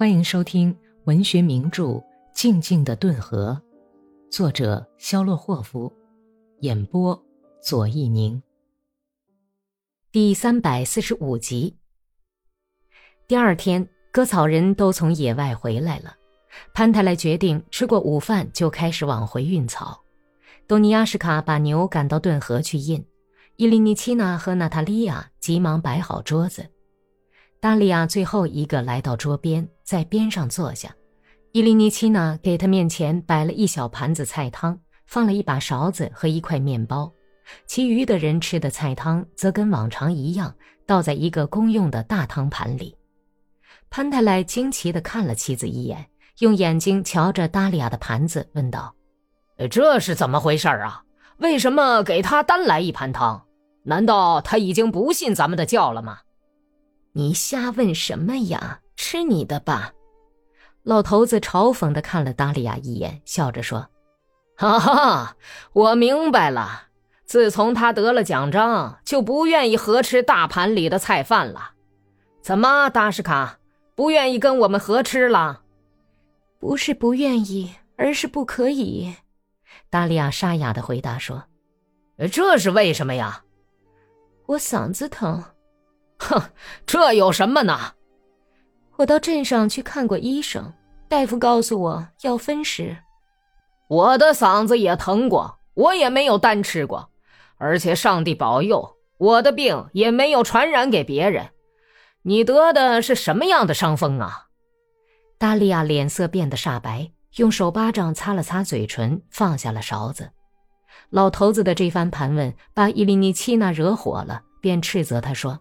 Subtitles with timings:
[0.00, 0.74] 欢迎收听
[1.04, 1.82] 文学名著
[2.32, 3.60] 《静静的顿河》，
[4.34, 5.92] 作者肖洛霍夫，
[6.60, 7.22] 演播
[7.62, 8.42] 左一宁。
[10.10, 11.76] 第三百四十五集。
[13.28, 16.16] 第二天，割草人都从野外回来了，
[16.72, 20.02] 潘泰莱决定吃过午饭就开始往回运草。
[20.66, 23.04] 多尼亚什卡把牛赶到顿河去印，
[23.56, 26.66] 伊利尼奇娜和娜塔莉亚急忙摆好桌子。
[27.60, 30.94] 达利亚最后一个来到桌边，在边上坐下。
[31.50, 37.12] 伊利尼奇娜给他面前摆了一小盘子菜汤，放了一把勺子和一块面包。
[37.66, 40.54] 其余的人吃的菜汤则跟往常一样，
[40.86, 42.96] 倒在一个公用的大汤盘里。
[43.90, 46.06] 潘泰莱惊奇地看了妻子一眼，
[46.38, 48.94] 用眼睛瞧着达利亚的盘子，问道
[49.72, 51.02] ：“这是怎么回事啊？
[51.38, 53.44] 为什么给他单来一盘汤？
[53.82, 56.18] 难道他已经不信咱们的教了吗？”
[57.12, 58.78] 你瞎问什么呀？
[59.02, 59.94] 吃你的吧！
[60.82, 63.88] 老头子嘲讽的看了达利亚一眼，笑着说
[64.54, 65.36] ：“哈哈，
[65.72, 66.88] 我明白了。
[67.24, 71.70] 自从他得了奖章，就不愿意合吃大盘里的菜饭了。
[72.42, 73.58] 怎么，达什卡
[73.94, 75.62] 不愿意跟我们合吃了？
[76.58, 79.16] 不是不愿意，而是不可以。”
[79.88, 81.44] 达利亚沙哑的回答说
[82.30, 83.42] ：“这是为什么呀？
[84.44, 85.42] 我嗓子疼。”
[86.20, 86.50] 哼，
[86.84, 87.94] 这有什么呢？
[89.00, 90.74] 我到镇上去看过医生，
[91.08, 92.98] 大夫告诉我要分食。
[93.88, 97.08] 我的嗓子也疼过，我也没有单吃过，
[97.56, 101.48] 而且上帝保佑，我的病也没有传染给别人。
[102.24, 104.48] 你得的是什么样的伤风啊？
[105.38, 110.30] 达利亚脸色变得煞白，用手巴掌擦了擦嘴唇，放下了勺子。
[111.08, 115.58] 老头子的这番盘问把伊利尼奇娜惹火了，便斥责他说。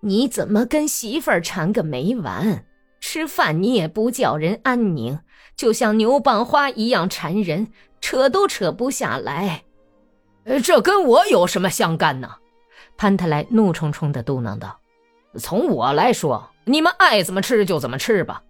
[0.00, 2.64] 你怎么跟媳妇儿缠个没完？
[3.00, 5.18] 吃饭你也不叫人安宁，
[5.56, 7.68] 就像牛蒡花一样缠人，
[8.00, 9.64] 扯都扯不下来。
[10.62, 12.30] 这跟我有什么相干呢？
[12.96, 14.78] 潘特莱怒冲冲地嘟囔道
[15.40, 18.42] ：“从我来说，你们爱怎么吃就怎么吃吧。”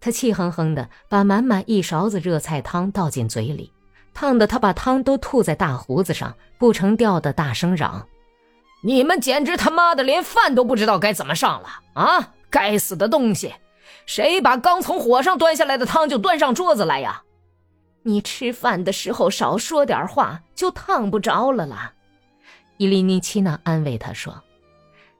[0.00, 3.72] 他气哼哼地把满满一勺子热菜汤倒进嘴里，
[4.14, 8.06] 烫得他把汤都吐在大胡子上，不成调地大声嚷。
[8.80, 12.34] 你们简直他妈的连饭都不知道该怎么上了啊！
[12.48, 13.54] 该死的东西，
[14.06, 17.22] 谁把刚从火上端下来的汤就端上桌子来呀？
[18.04, 21.92] 你吃饭的时候少说点话，就烫不着了啦。
[22.76, 24.42] 伊利尼奇娜安慰他说。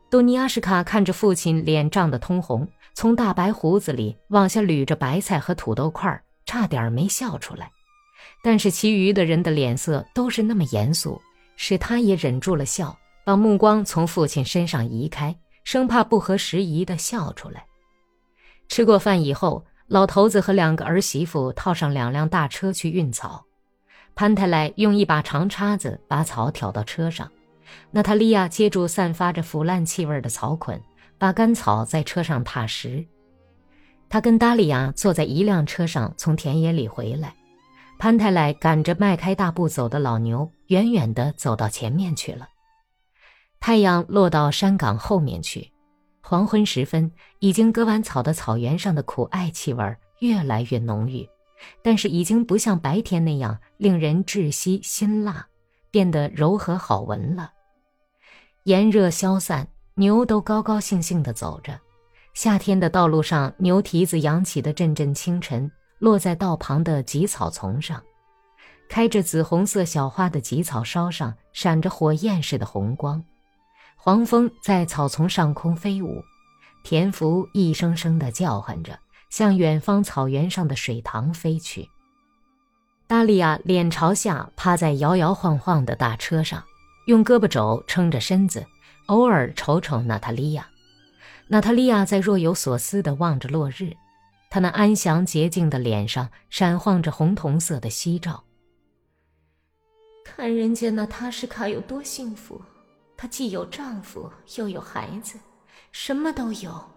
[0.08, 7.70] 多尼亚什卡看着父亲脸涨得通红，从大白胡子里往下捋着白菜和土豆块，差点没笑出来。
[8.42, 11.20] 但是其余的人的脸色都是那么严肃，
[11.56, 12.96] 使他也忍住了笑。
[13.28, 17.66] 把目光从父亲身上移开，生怕不合时宜的笑出来。
[18.70, 23.44] 吃过饭以后，老头子和两个儿媳妇套上两辆大车去运草。
[24.14, 27.30] 潘太莱用一把长叉子把草挑到车上，
[27.90, 30.80] 娜塔莉亚接住散发着腐烂气味的草捆，
[31.18, 33.04] 把干草在车上踏实。
[34.08, 37.34] 他跟达利亚坐在一辆车上从田野里回来，
[37.98, 42.48] 潘太莱赶着迈开大步走的老牛，远远地走到前面去了。
[43.60, 45.70] 太阳落到山岗后面去，
[46.22, 51.28] 黄昏时分，已经割完草的草原上的苦艾气味越来越浓郁，
[51.82, 55.46] 但是已经不像白天那样令人窒息辛辣，
[55.90, 57.52] 变得柔和好闻了。
[58.64, 61.78] 炎热消散，牛都高高兴兴地走着。
[62.34, 68.02] 夏天的道路上，牛蹄子扬起的阵阵清晨，落在道旁的棘草丛上，
[68.88, 73.22] 开着紫红色小花的棘草梢上，闪着火焰似的红光。
[74.00, 76.24] 黄蜂在草丛上空飞舞，
[76.84, 78.96] 田福一声声地叫唤着，
[79.28, 81.90] 向远方草原上的水塘飞去。
[83.08, 86.62] 达利亚脸朝下趴在摇摇晃晃的大车上，
[87.06, 88.64] 用胳膊肘撑着身子，
[89.06, 90.68] 偶尔瞅瞅娜塔莉亚。
[91.48, 93.92] 娜塔莉亚在若有所思地望着落日，
[94.48, 98.44] 她那安详洁净的脸上闪晃着红铜色的夕照。
[100.24, 102.62] 看人家那塔什卡有多幸福。
[103.20, 105.40] 她既有丈夫，又有孩子，
[105.90, 106.88] 什么都有，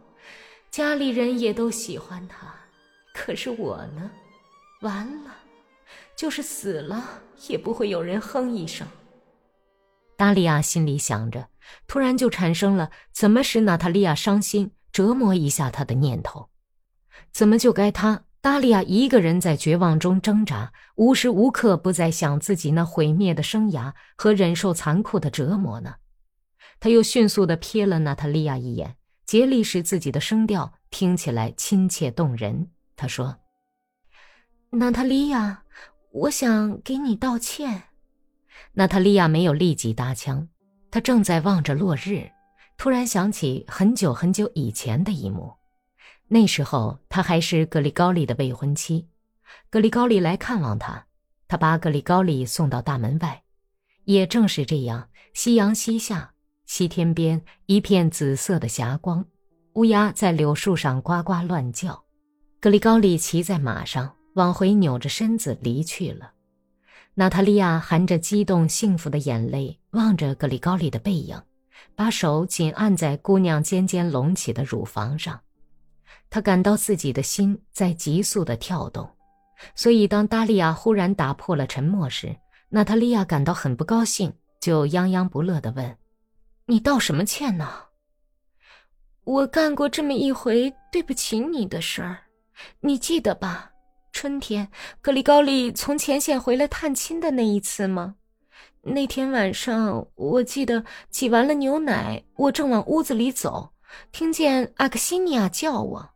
[0.70, 2.54] 家里人也都喜欢她。
[3.12, 4.12] 可是我呢，
[4.82, 5.36] 完了，
[6.16, 7.04] 就是死了
[7.48, 8.88] 也不会有人哼一声。
[10.16, 11.48] 达利亚心里想着，
[11.88, 16.50] 突然就产生了怎么使娜塔莉亚伤心、折磨一下她的念头。
[17.32, 25.96] 怎么就该她达利亚一个人在绝望中挣扎，无时无刻不在想自己那毁灭的生涯和忍受残酷的折磨呢？
[26.82, 28.98] 他又迅速地瞥了娜塔莉亚一眼，
[29.28, 32.72] 竭力使自己的声调听起来亲切动人。
[32.96, 33.38] 他说
[34.72, 35.64] ：“娜塔莉亚，
[36.12, 37.84] 我想给你道歉。”
[38.74, 40.48] 娜塔莉亚没有立即搭腔，
[40.90, 42.32] 她正在望着落日，
[42.78, 45.54] 突然想起很久很久以前的一幕。
[46.30, 49.08] 那时候她还是格里高利的未婚妻，
[49.70, 51.06] 格里高利来看望她，
[51.48, 53.44] 她把格里高利送到大门外。
[54.06, 56.31] 也正是这样，夕阳西下。
[56.74, 59.26] 西天边一片紫色的霞光，
[59.74, 62.02] 乌鸦在柳树上呱呱乱叫。
[62.62, 66.32] 格里高利骑在马上，往回扭着身子离去了。
[67.16, 71.38] 娜塔莉亚含着激动幸福的眼泪望着格里高利的背影，
[71.94, 75.38] 把手紧按在姑娘尖尖隆起的乳房上。
[76.30, 79.10] 她感到自己的心在急速的跳动，
[79.76, 82.34] 所以当达利亚忽然打破了沉默时，
[82.70, 84.32] 娜塔莉亚感到很不高兴，
[84.62, 85.98] 就泱泱不乐地问。
[86.66, 87.68] 你道什么歉呢？
[89.24, 92.18] 我干过这么一回对不起你的事儿，
[92.80, 93.72] 你记得吧？
[94.12, 94.68] 春天，
[95.02, 98.16] 格里高利从前线回来探亲的那一次吗？
[98.82, 103.74] 那天晚上，我记得挤完了牛奶，我正往屋子里走，
[104.12, 106.10] 听见阿克西尼亚叫我。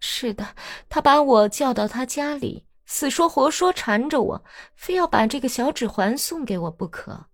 [0.00, 0.54] 是的，
[0.88, 4.44] 他把我叫到他家里，死说活说缠着我，
[4.74, 7.26] 非要把这个小指环送给我不可。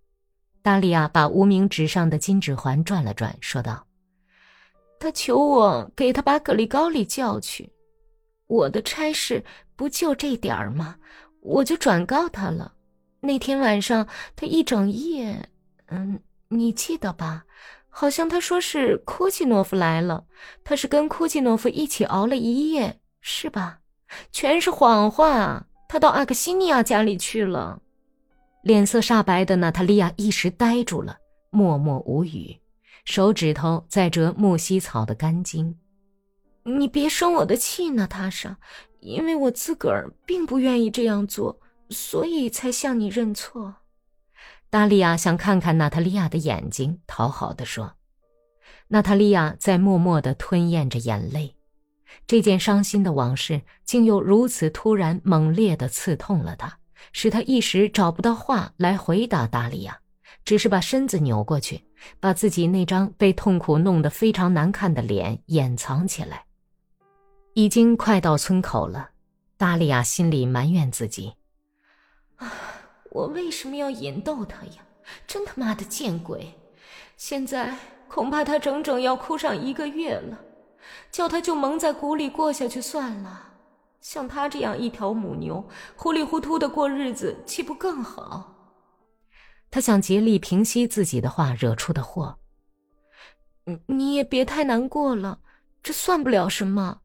[0.67, 3.87] 达利亚把无名指上的金指环转了转，说道
[4.99, 7.71] ：“他求我给他把格里高利叫去，
[8.47, 9.41] 我的差事
[9.77, 10.97] 不就这点儿吗？
[11.39, 12.73] 我就转告他了。
[13.21, 14.05] 那天晚上
[14.35, 15.41] 他一整夜，
[15.85, 16.19] 嗯，
[16.49, 17.45] 你记得吧？
[17.87, 20.25] 好像他说是库季诺夫来了，
[20.65, 23.79] 他是跟库季诺夫一起熬了一夜，是吧？
[24.33, 27.81] 全是谎话，他到阿克西尼亚家里去了。”
[28.67, 31.17] 脸色煞白的娜塔莉亚一时呆住了，
[31.51, 32.53] 默默无语，
[33.05, 35.73] 手指头在折木犀草的干茎。
[36.63, 38.57] 你别生我的气，娜塔莎，
[38.99, 41.57] 因为我自个儿并不愿意这样做，
[41.91, 43.73] 所以才向你认错。
[44.69, 47.93] 达利亚想看看娜塔莉亚的眼睛，讨好的说。
[48.89, 51.55] 娜塔莉亚在默默的吞咽着眼泪，
[52.27, 56.77] 这件伤心的往事竟又如此突然猛烈的刺痛了她。
[57.11, 59.99] 使他一时找不到话来回答达利亚，
[60.43, 61.83] 只是把身子扭过去，
[62.19, 66.45] 把自己那张被痛苦弄得非常难看的脸掩藏起来。
[67.53, 69.09] 已经快到村口了，
[69.57, 71.33] 达利亚心里埋怨自己
[72.37, 72.51] ：“啊，
[73.11, 74.83] 我为什么要引逗他呀？
[75.25, 76.53] 真他妈的见鬼！
[77.15, 77.75] 现在
[78.07, 80.37] 恐怕他整整要哭上一个月了，
[81.11, 83.45] 叫他就蒙在鼓里过下去算了。”
[84.01, 88.53] 像他这样一条母牛，糊里糊涂的过日子，岂不更好？
[89.69, 92.37] 他想竭力平息自己的话惹出的祸。
[93.65, 95.39] 你你也别太难过了，
[95.83, 97.01] 这算不了什么。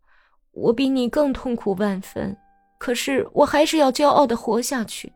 [0.52, 2.36] 我比你更痛苦万分，
[2.78, 5.12] 可是我还是要骄傲的活下去。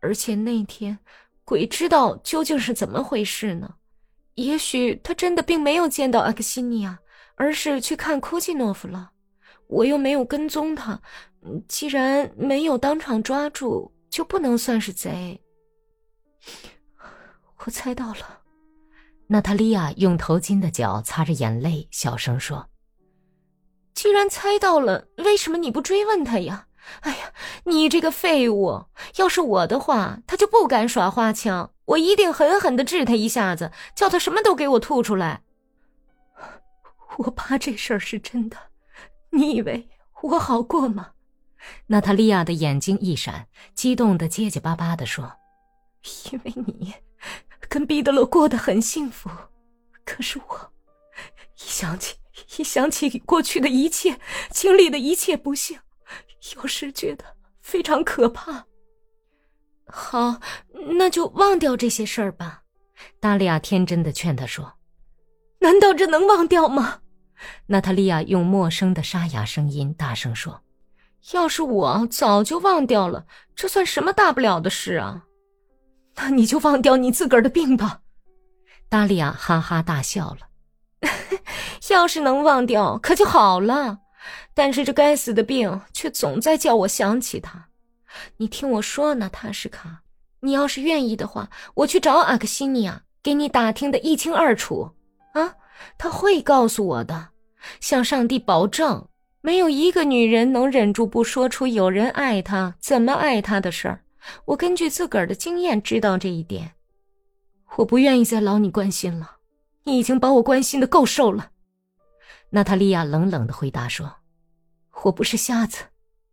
[0.00, 0.98] 而且那天，
[1.44, 3.76] 鬼知道究竟是怎么回事呢？
[4.34, 6.98] 也许他真的并没有见到阿克西尼亚，
[7.36, 9.12] 而是去看库季诺夫了。
[9.68, 11.00] 我又没有跟踪他，
[11.68, 15.40] 既然没有当场抓住，就不能算是贼。
[17.64, 18.40] 我猜到了，
[19.26, 22.68] 娜塔莉亚用头巾的脚擦着眼泪，小声说
[23.92, 26.68] ：“既然猜到了，为什么你不追问他呀？
[27.00, 27.32] 哎呀，
[27.64, 28.84] 你这个废物！
[29.16, 35.42] 要是我的话，他就不敢耍花枪，我一定狠狠的治他一下子，叫他什么都给我吐出来。
[37.18, 38.56] 我怕这事儿是真的。”
[39.36, 39.88] 你以为
[40.22, 41.12] 我好过吗？
[41.88, 45.32] 娜塔莉亚的眼睛一闪，激动的结结巴巴的说
[46.32, 46.94] ：“因为你
[47.68, 49.28] 跟彼得罗过得很幸福，
[50.04, 50.72] 可是我
[51.56, 52.16] 一想起
[52.56, 54.18] 一想起过去的一切，
[54.50, 55.78] 经历的一切不幸，
[56.56, 57.24] 有时觉得
[57.60, 58.66] 非常可怕。
[59.88, 60.40] 好，
[60.98, 62.62] 那就忘掉这些事儿吧。”
[63.20, 64.74] 达利亚天真的劝他说
[65.60, 67.00] ：“难道这能忘掉吗？”
[67.66, 70.62] 娜塔莉亚用陌生的沙哑声音大声说
[71.32, 75.24] ：“要是我早就忘掉了，这算什么大不了的事啊？
[76.16, 78.00] 那你就忘掉你自个儿的病吧。”
[78.88, 80.48] 达利亚哈哈大笑了。
[81.90, 83.98] 要是能忘掉，可就好了。
[84.54, 87.68] 但是这该死的病却总在叫我想起他。
[88.38, 90.00] 你听我说娜，塔什卡，
[90.40, 94.95] 你要是愿意的话，我去找阿克西尼亚，给你打听的一清二楚。
[95.98, 97.28] 他会告诉我的，
[97.80, 99.08] 向上帝保证，
[99.40, 104.02] 没有一个女人能忍住不说出有人爱她、怎么爱她的事儿。
[104.44, 106.72] 我根据自个儿的经验知道这一点。
[107.76, 109.36] 我不愿意再劳你关心了，
[109.84, 111.50] 你已经把我关心的够受了。
[112.50, 114.16] 娜塔莉亚冷冷的回答说
[115.04, 115.84] ：“我不是瞎子，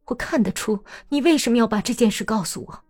[0.06, 2.84] 我看得出你为什么要把这件事告诉我。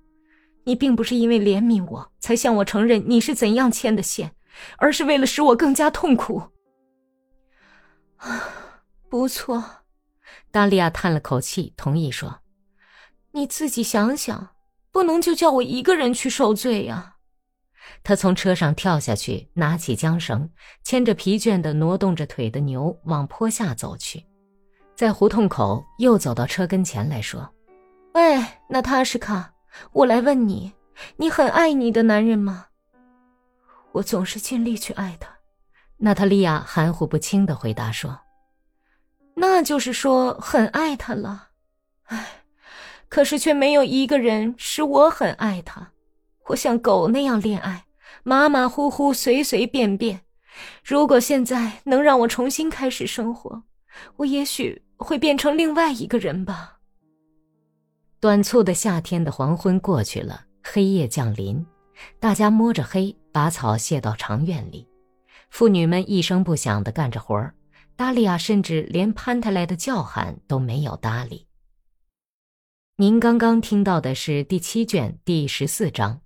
[0.65, 4.33] 你并不是因为怜悯我才向我承认你是怎样牵的线，
[4.77, 6.41] 而是为了使我更加痛苦。”
[8.17, 9.63] 啊，不错，
[10.51, 12.39] 达利亚叹了口气，同意说
[13.31, 14.55] ：“你自己想想，
[14.91, 17.15] 不能就叫我一个人去受罪呀。”
[18.01, 20.50] 他从车上跳下去，拿起缰绳，
[20.83, 24.25] 牵着疲倦的挪动着腿的牛往坡下走去。
[24.95, 27.53] 在胡同口，又走到车跟前来说
[28.13, 29.53] ：“喂，娜塔什卡，
[29.91, 30.72] 我来问你，
[31.17, 32.67] 你很爱你的男人吗
[33.93, 35.29] ？”“我总是尽力去爱他。”
[35.97, 38.19] 娜塔莉亚含糊不清的回答说
[39.35, 41.50] ：“那就是说很爱他了。
[42.05, 42.43] 唉，
[43.07, 45.91] 可是却没有一个人使我很爱他。”
[46.47, 47.85] 我像狗那样恋爱，
[48.23, 50.19] 马马虎虎，随随便便。
[50.83, 53.63] 如果现在能让我重新开始生活，
[54.17, 56.79] 我也许会变成另外一个人吧。
[58.19, 61.65] 短促的夏天的黄昏过去了，黑夜降临，
[62.19, 64.88] 大家摸着黑把草卸到长院里，
[65.50, 67.53] 妇女们一声不响地干着活儿，
[67.95, 71.47] 达利亚甚至连潘特莱的叫喊都没有搭理。
[72.97, 76.22] 您刚刚听到的是第七卷第十四章。